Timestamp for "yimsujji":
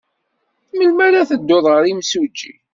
1.85-2.53